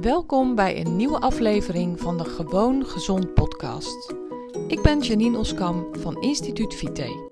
[0.00, 4.14] Welkom bij een nieuwe aflevering van de Gewoon Gezond podcast.
[4.68, 7.30] Ik ben Janine Oskam van Instituut Vite.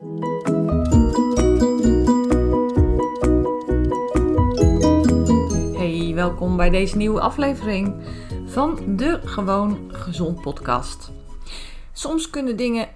[5.76, 7.94] Hey, welkom bij deze nieuwe aflevering
[8.46, 11.12] van de Gewoon Gezond podcast.
[11.92, 12.88] Soms kunnen dingen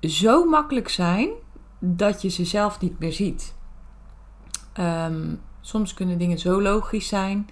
[0.00, 1.30] zo makkelijk zijn
[1.78, 3.54] dat je ze zelf niet meer ziet.
[4.72, 7.46] Ehm, soms kunnen dingen zo logisch zijn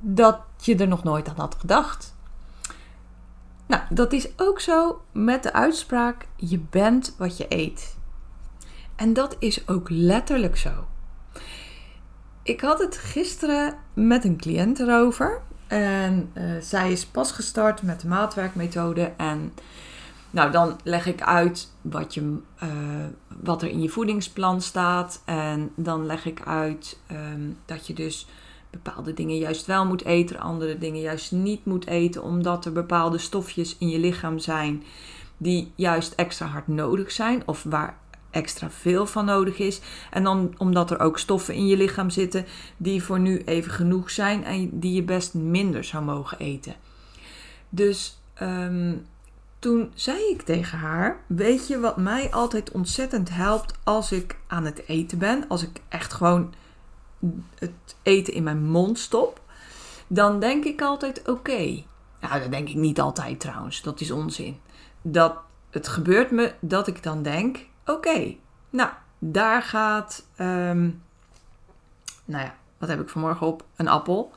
[0.00, 2.14] dat je er nog nooit aan had gedacht.
[3.66, 7.98] Nou, dat is ook zo met de uitspraak: je bent wat je eet.
[8.96, 10.70] En dat is ook letterlijk zo.
[12.42, 15.42] Ik had het gisteren met een cliënt erover.
[15.66, 19.12] En uh, zij is pas gestart met de maatwerkmethode.
[19.16, 19.52] En
[20.30, 22.68] nou, dan leg ik uit wat, je, uh,
[23.42, 25.22] wat er in je voedingsplan staat.
[25.24, 28.26] En dan leg ik uit um, dat je dus
[28.70, 33.18] bepaalde dingen juist wel moet eten, andere dingen juist niet moet eten, omdat er bepaalde
[33.18, 34.82] stofjes in je lichaam zijn
[35.36, 37.98] die juist extra hard nodig zijn of waar
[38.30, 39.80] extra veel van nodig is.
[40.10, 44.10] En dan omdat er ook stoffen in je lichaam zitten die voor nu even genoeg
[44.10, 46.74] zijn en die je best minder zou mogen eten.
[47.68, 49.06] Dus um,
[49.58, 54.64] toen zei ik tegen haar: Weet je wat mij altijd ontzettend helpt als ik aan
[54.64, 55.44] het eten ben?
[55.48, 56.54] Als ik echt gewoon
[57.58, 59.40] het eten in mijn mond stop,
[60.06, 61.82] dan denk ik altijd: oké.
[62.20, 64.60] Nou, dat denk ik niet altijd trouwens, dat is onzin.
[65.02, 65.36] Dat
[65.70, 68.34] het gebeurt me dat ik dan denk: oké,
[68.70, 70.26] nou, daar gaat.
[70.38, 71.02] Um,
[72.24, 73.64] nou ja, wat heb ik vanmorgen op?
[73.76, 74.32] Een appel.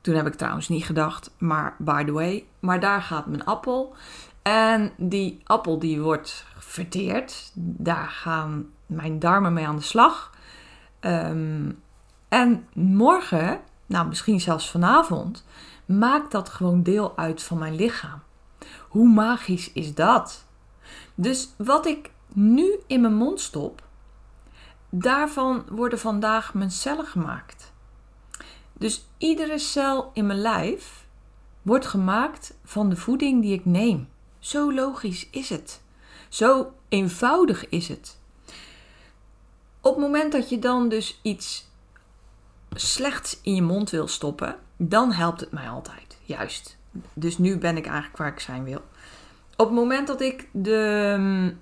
[0.00, 3.94] Toen heb ik trouwens niet gedacht, maar by the way, maar daar gaat mijn appel.
[4.42, 7.50] En die appel die wordt verteerd.
[7.54, 10.32] Daar gaan mijn darmen mee aan de slag.
[11.00, 11.82] Um,
[12.28, 15.44] en morgen, nou misschien zelfs vanavond,
[15.86, 18.22] maakt dat gewoon deel uit van mijn lichaam.
[18.88, 20.46] Hoe magisch is dat?
[21.14, 23.86] Dus wat ik nu in mijn mond stop,
[24.90, 27.72] daarvan worden vandaag mijn cellen gemaakt.
[28.72, 31.06] Dus iedere cel in mijn lijf
[31.62, 34.08] wordt gemaakt van de voeding die ik neem.
[34.38, 35.82] Zo logisch is het.
[36.28, 38.17] Zo eenvoudig is het.
[39.80, 41.66] Op het moment dat je dan dus iets
[42.74, 46.18] slechts in je mond wil stoppen, dan helpt het mij altijd.
[46.22, 46.76] Juist.
[47.14, 48.82] Dus nu ben ik eigenlijk waar ik zijn wil.
[49.56, 51.60] Op het moment dat ik de mm,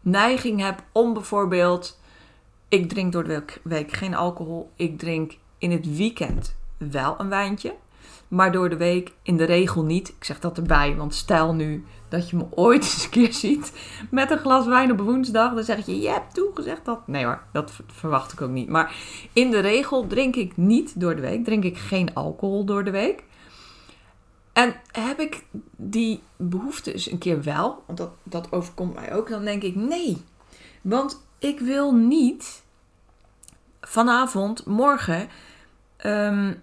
[0.00, 2.00] neiging heb om bijvoorbeeld.
[2.68, 4.70] Ik drink door de week geen alcohol.
[4.76, 7.74] Ik drink in het weekend wel een wijntje.
[8.28, 10.08] Maar door de week in de regel niet.
[10.08, 13.72] Ik zeg dat erbij, want stel nu dat je me ooit eens een keer ziet
[14.10, 15.54] met een glas wijn op woensdag.
[15.54, 17.06] Dan zeg je, je hebt toegezegd dat.
[17.06, 18.68] Nee hoor, dat verwacht ik ook niet.
[18.68, 18.94] Maar
[19.32, 21.44] in de regel drink ik niet door de week.
[21.44, 23.24] Drink ik geen alcohol door de week.
[24.52, 25.44] En heb ik
[25.76, 29.74] die behoefte eens een keer wel, want dat, dat overkomt mij ook, dan denk ik
[29.74, 30.24] nee.
[30.82, 32.62] Want ik wil niet
[33.80, 35.28] vanavond, morgen,
[36.04, 36.62] um,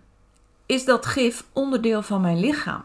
[0.74, 2.84] is dat gif onderdeel van mijn lichaam.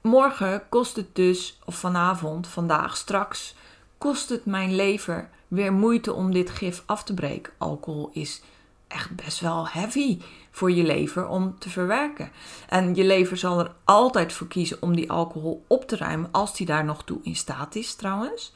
[0.00, 3.54] Morgen kost het dus, of vanavond, vandaag, straks,
[3.98, 7.52] kost het mijn lever weer moeite om dit gif af te breken.
[7.58, 8.42] Alcohol is
[8.88, 10.18] echt best wel heavy
[10.50, 12.30] voor je lever om te verwerken.
[12.68, 16.56] En je lever zal er altijd voor kiezen om die alcohol op te ruimen, als
[16.56, 18.52] die daar nog toe in staat is trouwens.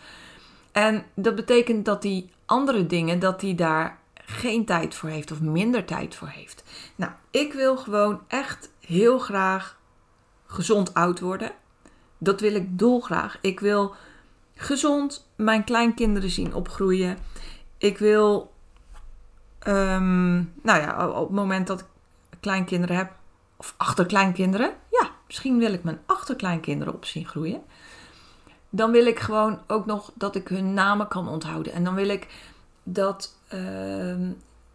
[0.72, 5.40] En dat betekent dat die andere dingen, dat die daar geen tijd voor heeft of
[5.40, 6.64] minder tijd voor heeft.
[6.96, 9.78] Nou, ik wil gewoon echt heel graag
[10.46, 11.52] gezond oud worden.
[12.18, 13.38] Dat wil ik dolgraag.
[13.40, 13.94] Ik wil
[14.54, 17.18] gezond mijn kleinkinderen zien opgroeien.
[17.78, 18.52] Ik wil,
[19.66, 21.86] um, nou ja, op het moment dat ik
[22.40, 23.12] kleinkinderen heb,
[23.56, 27.62] of achterkleinkinderen, ja, misschien wil ik mijn achterkleinkinderen op zien groeien.
[28.70, 31.72] Dan wil ik gewoon ook nog dat ik hun namen kan onthouden.
[31.72, 32.26] En dan wil ik
[32.84, 34.28] dat, uh,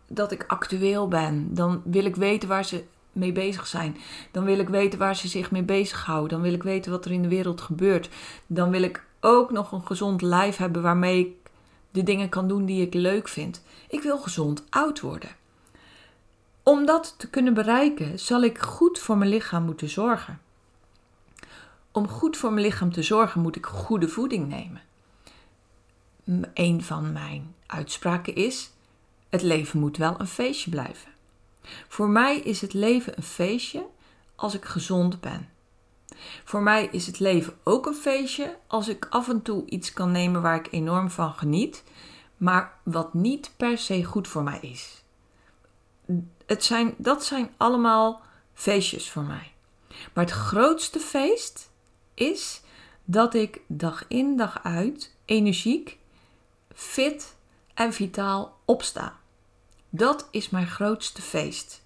[0.08, 1.54] dat ik actueel ben.
[1.54, 3.98] Dan wil ik weten waar ze mee bezig zijn.
[4.32, 6.30] Dan wil ik weten waar ze zich mee bezighouden.
[6.30, 8.10] Dan wil ik weten wat er in de wereld gebeurt.
[8.48, 11.50] Dan wil ik ook nog een gezond lijf hebben waarmee ik
[11.92, 13.64] de dingen kan doen die ik leuk vind.
[13.90, 15.30] Ik wil gezond oud worden.
[16.64, 20.40] Om dat te kunnen bereiken, zal ik goed voor mijn lichaam moeten zorgen.
[21.92, 24.82] Om goed voor mijn lichaam te zorgen, moet ik goede voeding nemen.
[26.54, 28.72] Een van mijn uitspraken is:
[29.30, 31.12] het leven moet wel een feestje blijven.
[31.88, 33.86] Voor mij is het leven een feestje
[34.36, 35.50] als ik gezond ben.
[36.44, 40.12] Voor mij is het leven ook een feestje als ik af en toe iets kan
[40.12, 41.84] nemen waar ik enorm van geniet,
[42.38, 45.04] maar wat niet per se goed voor mij is.
[46.46, 48.22] Het zijn, dat zijn allemaal
[48.54, 49.52] feestjes voor mij.
[50.14, 51.70] Maar het grootste feest
[52.14, 52.62] is
[53.06, 55.98] dat ik dag in dag uit energiek,
[56.74, 57.36] fit
[57.80, 59.18] en vitaal opsta.
[59.90, 61.84] Dat is mijn grootste feest.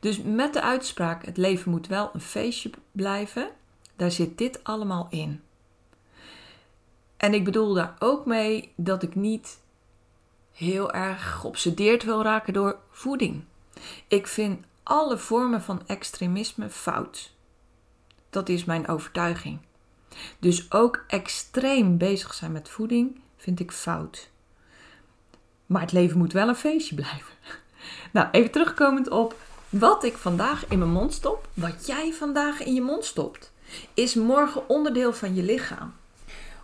[0.00, 3.50] Dus met de uitspraak: het leven moet wel een feestje blijven,
[3.96, 5.42] daar zit dit allemaal in.
[7.16, 9.58] En ik bedoel daar ook mee dat ik niet
[10.52, 13.44] heel erg geobsedeerd wil raken door voeding.
[14.08, 17.32] Ik vind alle vormen van extremisme fout.
[18.30, 19.58] Dat is mijn overtuiging.
[20.38, 24.30] Dus ook extreem bezig zijn met voeding vind ik fout.
[25.68, 27.34] Maar het leven moet wel een feestje blijven.
[28.12, 29.36] Nou, even terugkomend op
[29.68, 33.52] wat ik vandaag in mijn mond stop, wat jij vandaag in je mond stopt,
[33.94, 35.92] is morgen onderdeel van je lichaam.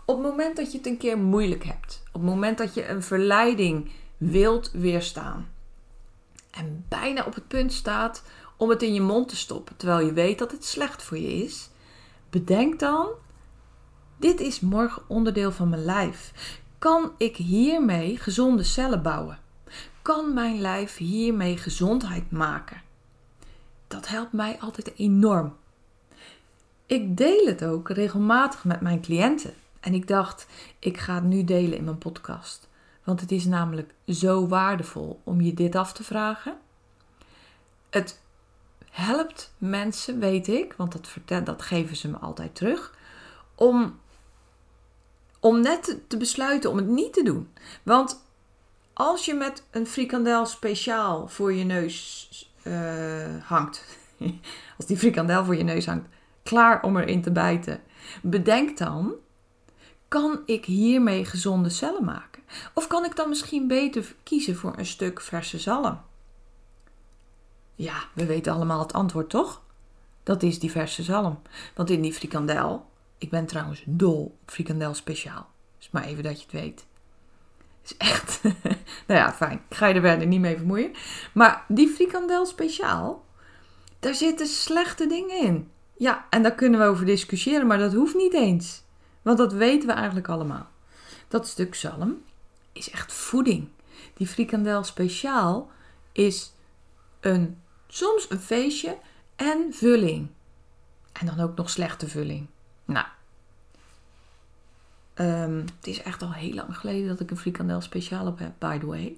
[0.04, 2.88] Op het moment dat je het een keer moeilijk hebt, op het moment dat je
[2.88, 5.48] een verleiding wilt weerstaan
[6.56, 8.22] en bijna op het punt staat
[8.56, 11.44] om het in je mond te stoppen, terwijl je weet dat het slecht voor je
[11.44, 11.70] is,
[12.30, 13.08] bedenk dan:
[14.16, 16.32] dit is morgen onderdeel van mijn lijf.
[16.84, 19.38] Kan ik hiermee gezonde cellen bouwen?
[20.02, 22.82] Kan mijn lijf hiermee gezondheid maken?
[23.88, 25.56] Dat helpt mij altijd enorm.
[26.86, 29.54] Ik deel het ook regelmatig met mijn cliënten.
[29.80, 30.46] En ik dacht,
[30.78, 32.68] ik ga het nu delen in mijn podcast.
[33.04, 36.56] Want het is namelijk zo waardevol om je dit af te vragen.
[37.90, 38.20] Het
[38.90, 42.94] helpt mensen, weet ik, want dat, dat geven ze me altijd terug,
[43.54, 43.98] om,
[45.44, 47.48] om net te besluiten om het niet te doen.
[47.82, 48.24] Want
[48.92, 52.28] als je met een frikandel speciaal voor je neus
[52.62, 53.84] uh, hangt,
[54.76, 56.08] als die frikandel voor je neus hangt,
[56.42, 57.80] klaar om erin te bijten,
[58.22, 59.12] bedenk dan
[60.08, 62.42] kan ik hiermee gezonde cellen maken?
[62.74, 66.00] Of kan ik dan misschien beter kiezen voor een stuk verse zalm?
[67.74, 69.62] Ja, we weten allemaal het antwoord, toch?
[70.22, 71.42] Dat is die verse zalm.
[71.74, 72.86] Want in die frikandel,
[73.18, 75.46] ik ben trouwens dol op frikandel speciaal.
[75.78, 76.86] Dus maar even dat je het weet.
[77.84, 78.42] Is echt,
[79.06, 79.60] nou ja, fijn.
[79.68, 80.92] Ik ga je er verder niet mee vermoeien.
[81.32, 83.24] Maar die frikandel speciaal,
[83.98, 85.70] daar zitten slechte dingen in.
[85.96, 88.82] Ja, en daar kunnen we over discussiëren, maar dat hoeft niet eens.
[89.22, 90.68] Want dat weten we eigenlijk allemaal.
[91.28, 92.22] Dat stuk zalm
[92.72, 93.68] is echt voeding.
[94.14, 95.70] Die frikandel speciaal
[96.12, 96.52] is
[97.20, 98.98] een, soms een feestje
[99.36, 100.28] en vulling.
[101.12, 102.46] En dan ook nog slechte vulling.
[102.84, 103.06] Nou,
[105.14, 108.52] um, het is echt al heel lang geleden dat ik een frikandel speciaal op heb,
[108.58, 109.16] by the way.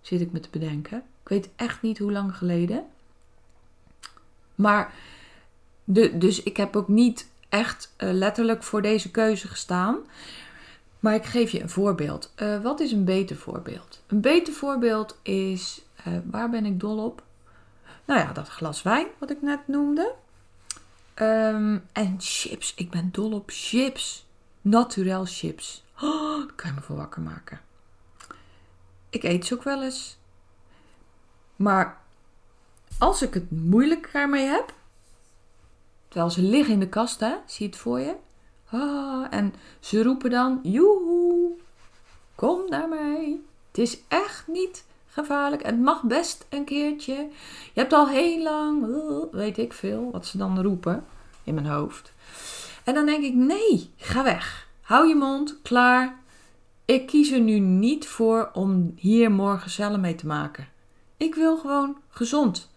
[0.00, 0.98] Zit ik me te bedenken.
[1.22, 2.86] Ik weet echt niet hoe lang geleden.
[4.54, 4.94] Maar,
[5.84, 9.98] de, dus ik heb ook niet echt uh, letterlijk voor deze keuze gestaan.
[11.00, 12.32] Maar ik geef je een voorbeeld.
[12.36, 14.02] Uh, wat is een beter voorbeeld?
[14.06, 17.22] Een beter voorbeeld is, uh, waar ben ik dol op?
[18.04, 20.14] Nou ja, dat glas wijn wat ik net noemde.
[21.20, 22.74] Um, en chips.
[22.74, 24.26] Ik ben dol op chips.
[24.60, 25.84] Naturel chips.
[26.00, 27.60] Oh, kan je me voor wakker maken.
[29.10, 30.18] Ik eet ze ook wel eens.
[31.56, 32.00] Maar
[32.98, 34.74] als ik het moeilijk ermee heb,
[36.08, 37.34] Terwijl ze liggen in de kast, hè?
[37.46, 38.14] Zie je het voor je?
[38.70, 41.52] Ah, en ze roepen dan: Joehoe,
[42.34, 43.40] kom naar mij.
[43.68, 45.62] Het is echt niet gevaarlijk.
[45.62, 47.14] Het mag best een keertje.
[47.72, 51.04] Je hebt al heel lang, uh, weet ik veel, wat ze dan roepen
[51.44, 52.12] in mijn hoofd.
[52.84, 54.68] En dan denk ik: nee, ga weg.
[54.80, 56.16] Hou je mond, klaar.
[56.84, 60.68] Ik kies er nu niet voor om hier morgen cellen mee te maken.
[61.16, 62.70] Ik wil gewoon gezond.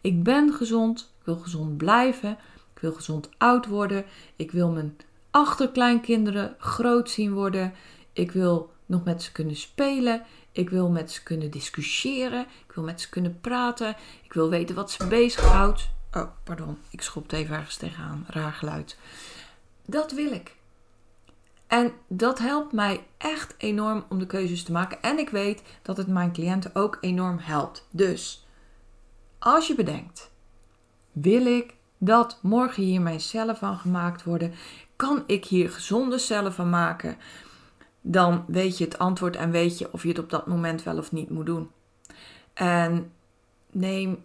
[0.00, 2.30] Ik ben gezond, ik wil gezond blijven.
[2.74, 4.04] Ik wil gezond oud worden.
[4.36, 4.96] Ik wil mijn
[5.30, 7.72] achterkleinkinderen groot zien worden.
[8.12, 10.22] Ik wil nog met ze kunnen spelen.
[10.58, 12.40] Ik wil met ze kunnen discussiëren.
[12.40, 13.96] Ik wil met ze kunnen praten.
[14.22, 15.88] Ik wil weten wat ze bezighoudt.
[16.12, 16.78] Oh, pardon.
[16.90, 18.24] Ik schopte even ergens tegenaan.
[18.28, 18.96] Raar geluid.
[19.84, 20.54] Dat wil ik.
[21.66, 25.02] En dat helpt mij echt enorm om de keuzes te maken.
[25.02, 27.86] En ik weet dat het mijn cliënten ook enorm helpt.
[27.90, 28.46] Dus
[29.38, 30.30] als je bedenkt:
[31.12, 34.54] wil ik dat morgen hier mijn cellen van gemaakt worden.
[34.96, 37.16] Kan ik hier gezonde cellen van maken?
[38.00, 40.98] Dan weet je het antwoord en weet je of je het op dat moment wel
[40.98, 41.70] of niet moet doen.
[42.54, 43.12] En
[43.70, 44.24] neem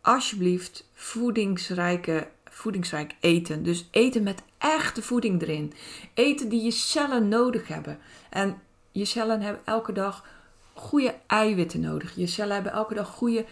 [0.00, 3.62] alsjeblieft voedingsrijke, voedingsrijk eten.
[3.62, 5.72] Dus eten met echte voeding erin.
[6.14, 7.98] Eten die je cellen nodig hebben.
[8.30, 8.60] En
[8.92, 10.24] je cellen hebben elke dag
[10.72, 12.14] goede eiwitten nodig.
[12.16, 13.44] Je cellen hebben elke dag goede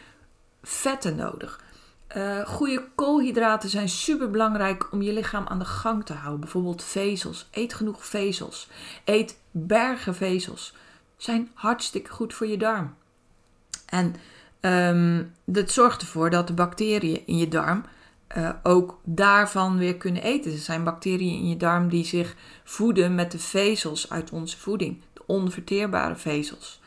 [0.62, 1.64] vetten nodig.
[2.17, 6.40] Uh, goede koolhydraten zijn super belangrijk om je lichaam aan de gang te houden.
[6.40, 7.49] Bijvoorbeeld vezels.
[7.50, 8.69] Eet genoeg vezels.
[9.05, 10.75] Eet bergen vezels.
[11.17, 12.95] Zijn hartstikke goed voor je darm.
[13.87, 14.14] En
[14.62, 17.85] Um, dat zorgt ervoor dat de bacteriën in je darm
[18.37, 20.52] uh, ook daarvan weer kunnen eten.
[20.52, 25.02] Er zijn bacteriën in je darm die zich voeden met de vezels uit onze voeding,
[25.12, 26.81] de onverteerbare vezels.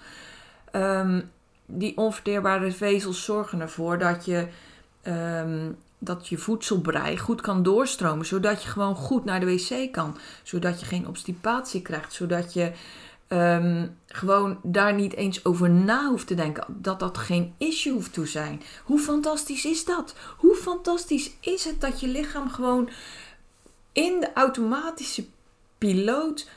[0.71, 1.31] Um,
[1.65, 4.47] die onverteerbare vezels zorgen ervoor dat je,
[5.07, 10.17] um, dat je voedselbrei goed kan doorstromen, zodat je gewoon goed naar de wc kan,
[10.43, 12.71] zodat je geen obstipatie krijgt, zodat je
[13.27, 16.65] um, gewoon daar niet eens over na hoeft te denken.
[16.67, 18.61] Dat dat geen issue hoeft te zijn.
[18.83, 20.15] Hoe fantastisch is dat?
[20.37, 22.89] Hoe fantastisch is het dat je lichaam gewoon
[23.91, 25.25] in de automatische
[25.77, 26.49] piloot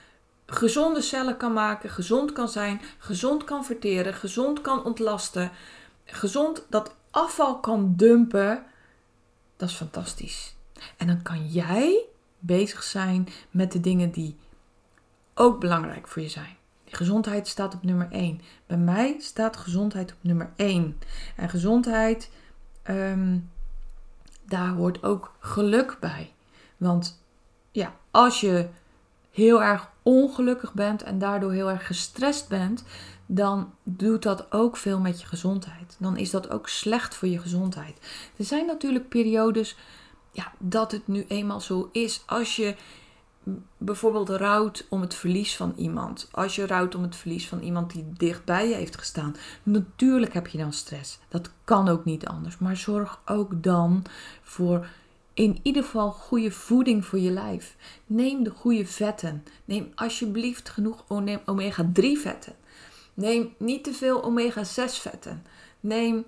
[0.46, 5.50] gezonde cellen kan maken, gezond kan zijn, gezond kan verteren, gezond kan ontlasten,
[6.06, 8.64] gezond dat afval kan dumpen.
[9.56, 10.54] Dat is fantastisch.
[10.96, 12.04] En dan kan jij
[12.38, 14.36] bezig zijn met de dingen die
[15.34, 16.56] ook belangrijk voor je zijn.
[16.84, 18.40] Gezondheid staat op nummer 1.
[18.66, 20.98] Bij mij staat gezondheid op nummer 1.
[21.36, 22.30] En gezondheid,
[22.82, 23.38] ehm,
[24.44, 26.32] daar hoort ook geluk bij.
[26.76, 27.22] Want
[27.70, 28.68] ja, als je
[29.30, 32.84] heel erg ongelukkig bent en daardoor heel erg gestrest bent,
[33.26, 35.96] dan doet dat ook veel met je gezondheid.
[35.98, 37.98] Dan is dat ook slecht voor je gezondheid.
[38.36, 39.76] Er zijn natuurlijk periodes
[40.32, 42.22] ja, dat het nu eenmaal zo is.
[42.26, 42.74] Als je
[43.78, 46.28] bijvoorbeeld rouwt om het verlies van iemand.
[46.30, 49.36] Als je rouwt om het verlies van iemand die dicht bij je heeft gestaan.
[49.62, 51.18] Natuurlijk heb je dan stress.
[51.28, 52.58] Dat kan ook niet anders.
[52.58, 54.04] Maar zorg ook dan
[54.42, 54.86] voor
[55.34, 57.76] in ieder geval goede voeding voor je lijf.
[58.06, 59.44] Neem de goede vetten.
[59.64, 61.04] Neem alsjeblieft genoeg
[61.44, 62.54] omega-3 vetten.
[63.16, 65.44] Neem niet te veel omega-6 vetten.
[65.80, 66.24] Neem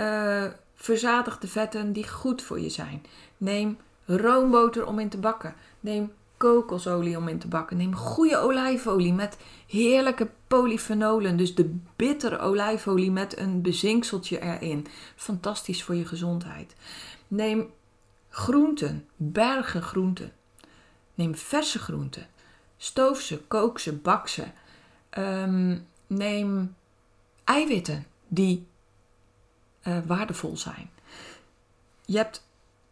[0.00, 3.02] uh, verzadigde vetten die goed voor je zijn.
[3.36, 5.54] Neem roomboter om in te bakken.
[5.80, 7.76] Neem kokosolie om in te bakken.
[7.76, 9.36] Neem goede olijfolie met
[9.66, 11.36] heerlijke polyfenolen.
[11.36, 14.86] Dus de bittere olijfolie met een bezinkseltje erin.
[15.16, 16.74] Fantastisch voor je gezondheid.
[17.28, 17.70] Neem
[18.28, 20.32] groenten, bergen groenten.
[21.14, 22.26] Neem verse groenten.
[22.76, 24.44] Stoof ze, kook ze, bak ze.
[25.10, 26.74] Ehm, neem
[27.44, 28.66] eiwitten die
[29.82, 30.90] uh, waardevol zijn.
[32.04, 32.46] Je hebt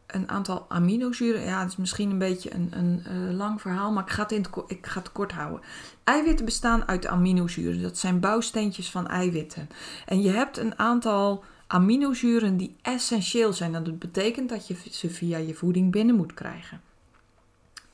[0.06, 1.42] een aantal aminozuren.
[1.42, 4.32] Ja, het is misschien een beetje een, een uh, lang verhaal, maar ik ga, het
[4.32, 5.60] in ik ga het kort houden.
[6.04, 7.82] Eiwitten bestaan uit aminozuren.
[7.82, 9.68] Dat zijn bouwsteentjes van eiwitten.
[10.06, 13.74] En je hebt een aantal aminozuren die essentieel zijn.
[13.74, 16.80] En dat betekent dat je ze via je voeding binnen moet krijgen.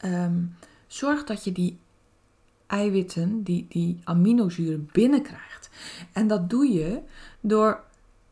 [0.05, 0.57] Um,
[0.87, 1.79] zorg dat je die
[2.69, 5.71] eiwitten, die, die aminozuren binnenkrijgt.
[6.13, 7.03] En dat doe je
[7.41, 7.85] door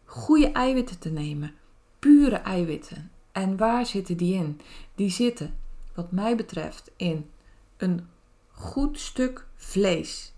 [0.05, 1.55] goede eiwitten te nemen.
[1.99, 3.11] Pure eiwitten.
[3.33, 4.61] En waar zitten die in?
[4.95, 5.55] Die zitten,
[5.95, 7.31] wat mij betreft, in
[7.77, 8.09] een
[8.51, 10.33] goed stuk vlees.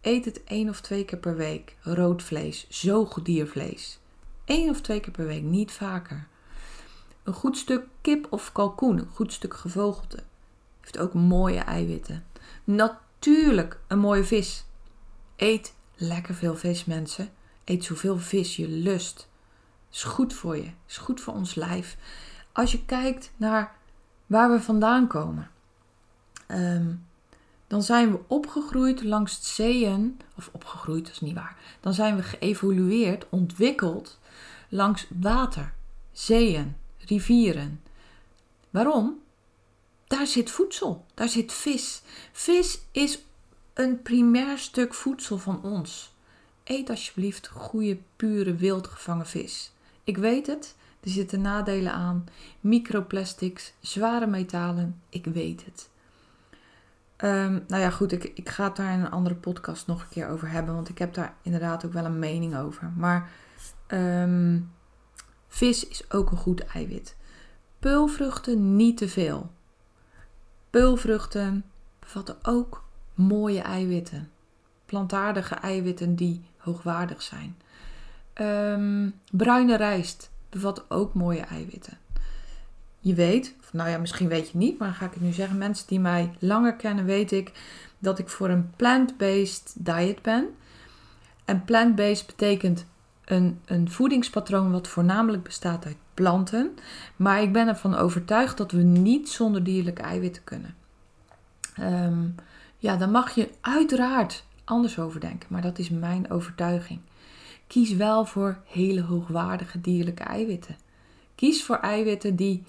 [0.00, 1.76] Eet het één of twee keer per week.
[1.80, 3.98] Rood vlees, zoogdiervlees.
[4.44, 6.26] Eén of twee keer per week, niet vaker.
[7.22, 10.22] Een goed stuk kip of kalkoen, een goed stuk gevogelte.
[10.80, 12.24] Heeft ook mooie eiwitten.
[13.26, 14.64] Natuurlijk een mooie vis.
[15.36, 17.28] Eet lekker veel vis, mensen.
[17.64, 19.28] Eet zoveel vis je lust.
[19.92, 20.70] Is goed voor je.
[20.86, 21.96] Is goed voor ons lijf
[22.54, 23.76] als je kijkt naar
[24.26, 25.50] waar we vandaan komen,
[26.46, 26.94] ehm,
[27.66, 31.56] dan zijn we opgegroeid langs het zeeën, of opgegroeid, dat is niet waar.
[31.80, 34.18] Dan zijn we geëvolueerd, ontwikkeld
[34.68, 35.74] langs water,
[36.12, 37.82] zeeën, rivieren.
[38.70, 39.22] Waarom?
[40.06, 42.02] Daar zit voedsel, daar zit vis.
[42.32, 43.24] Vis is
[43.74, 46.14] een primair stuk voedsel van ons.
[46.64, 49.72] Eet alsjeblieft goede, pure, wild gevangen vis.
[50.04, 52.24] Ik weet het, er zitten nadelen aan.
[52.60, 55.88] Microplastics, zware metalen, ik weet het.
[57.16, 60.08] Um, nou ja, goed, ik, ik ga het daar in een andere podcast nog een
[60.08, 62.92] keer over hebben, want ik heb daar inderdaad ook wel een mening over.
[62.96, 63.30] Maar
[63.88, 64.72] um,
[65.48, 67.16] vis is ook een goed eiwit.
[67.78, 69.50] Peulvruchten niet te veel.
[70.74, 71.64] Peulvruchten
[71.98, 74.30] bevatten ook mooie eiwitten.
[74.86, 77.56] Plantaardige eiwitten die hoogwaardig zijn.
[78.40, 81.98] Um, bruine rijst bevat ook mooie eiwitten.
[83.00, 85.58] Je weet, nou ja, misschien weet je niet, maar ga ik het nu zeggen.
[85.58, 87.52] Mensen die mij langer kennen, weet ik
[87.98, 90.48] dat ik voor een plant-based diet ben.
[91.44, 92.84] En plant-based betekent
[93.24, 96.74] een, een voedingspatroon wat voornamelijk bestaat uit planten.
[97.16, 100.74] Maar ik ben ervan overtuigd dat we niet zonder dierlijke eiwitten kunnen.
[101.80, 102.34] Um,
[102.78, 107.00] ja, dan mag je uiteraard anders over denken, maar dat is mijn overtuiging.
[107.66, 110.76] Kies wel voor hele hoogwaardige dierlijke eiwitten.
[111.34, 112.62] Kies voor eiwitten die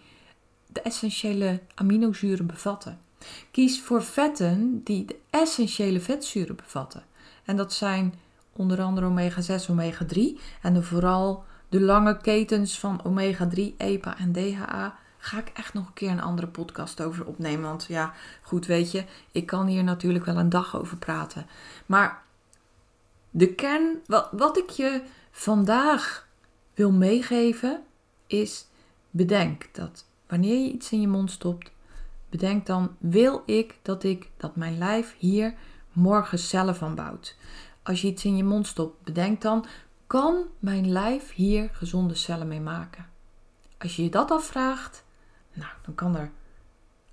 [0.67, 2.99] de essentiële aminozuren bevatten.
[3.51, 7.03] Kies voor vetten die de essentiële vetzuren bevatten.
[7.45, 8.13] En dat zijn
[8.55, 14.31] onder andere omega 6, omega 3 en vooral de lange ketens van omega-3, EPA en
[14.31, 17.69] DHA ga ik echt nog een keer een andere podcast over opnemen.
[17.69, 21.45] Want ja, goed weet je, ik kan hier natuurlijk wel een dag over praten.
[21.85, 22.23] Maar
[23.29, 26.27] de kern, wat, wat ik je vandaag
[26.73, 27.83] wil meegeven,
[28.27, 28.67] is
[29.09, 31.71] bedenk dat wanneer je iets in je mond stopt,
[32.29, 35.53] bedenk dan, wil ik dat ik, dat mijn lijf hier
[35.91, 37.35] morgen cellen van bouwt.
[37.85, 39.65] Als je iets in je mond stopt, bedenk dan,
[40.07, 43.05] kan mijn lijf hier gezonde cellen mee maken?
[43.77, 45.03] Als je je dat afvraagt,
[45.53, 46.31] nou, dan kan er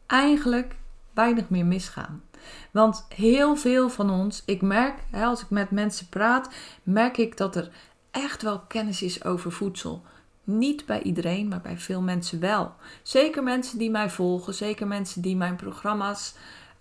[0.06, 0.76] eigenlijk
[1.14, 2.22] weinig meer misgaan.
[2.70, 7.56] Want heel veel van ons, ik merk, als ik met mensen praat, merk ik dat
[7.56, 7.70] er
[8.10, 10.02] echt wel kennis is over voedsel.
[10.44, 12.74] Niet bij iedereen, maar bij veel mensen wel.
[13.02, 16.34] Zeker mensen die mij volgen, zeker mensen die mijn programma's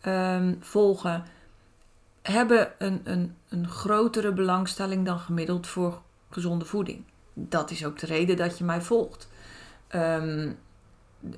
[0.05, 1.25] um, volgen,
[2.21, 7.03] hebben een, een, een grotere belangstelling dan gemiddeld voor gezonde voeding.
[7.33, 9.29] Dat is ook de reden dat je mij volgt.
[9.95, 10.57] Um,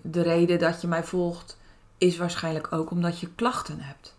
[0.01, 1.57] de reden dat je mij volgt
[1.97, 4.15] is waarschijnlijk ook omdat je klachten hebt.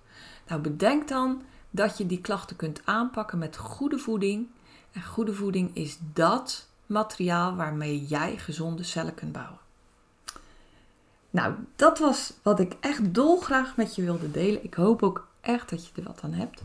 [0.48, 4.46] Nou, bedenk dan dat je die klachten kunt aanpakken met goede voeding.
[4.92, 9.58] En goede voeding is dat materiaal waarmee jij gezonde cellen kunt bouwen.
[11.30, 14.64] Nou, dat was wat ik echt dolgraag met je wilde delen.
[14.64, 16.62] Ik hoop ook echt dat je er wat aan hebt.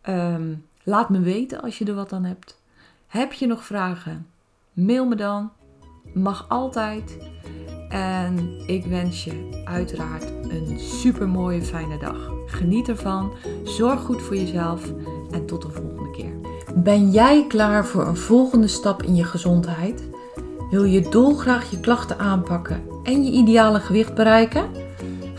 [0.00, 2.60] Ehm, laat me weten als je er wat aan hebt.
[3.06, 4.26] Heb je nog vragen?
[4.72, 5.50] Mail me dan.
[6.14, 7.18] Mag altijd.
[7.88, 12.30] En ik wens je uiteraard een super mooie fijne dag.
[12.46, 13.32] Geniet ervan.
[13.64, 14.92] Zorg goed voor jezelf.
[15.30, 16.32] En tot de volgende keer.
[16.74, 20.08] Ben jij klaar voor een volgende stap in je gezondheid?
[20.70, 24.70] Wil je dolgraag je klachten aanpakken en je ideale gewicht bereiken?